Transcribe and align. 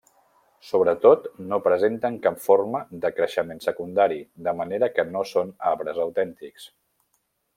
Sobretot 0.67 1.27
no 1.51 1.59
presenten 1.67 2.15
cap 2.23 2.39
forma 2.45 2.81
de 3.03 3.11
creixement 3.19 3.61
secundari, 3.67 4.19
de 4.49 4.55
manera 4.63 4.91
que 4.97 5.07
no 5.13 5.25
són 5.35 5.53
arbres 5.75 6.01
autèntics. 6.09 6.69